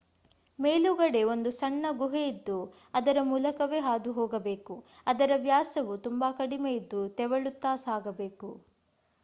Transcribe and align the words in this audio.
ಮೇಲುಗಡೆ 0.59 1.19
ಒಂದು 1.31 1.49
ಸಣ್ಣ 1.57 1.91
ಗುಹೆಯಿದ್ದು 1.99 2.55
ಅದರ 2.93 3.17
ಮೂಲಕವೇ 3.25 3.81
ಹಾದುಹೋಗಬೇಕು 3.81 4.77
ಅದರ 5.07 5.37
ವ್ಯಾಸವು 5.45 5.95
ತುಂಬಾ 6.07 6.29
ಕಡಿಮೆ 6.41 6.71
ಇದ್ದು 6.79 7.03
ತೆವಳುತ್ತಾ 7.19 7.73
ಸಾಗಬೇಕು 7.85 8.51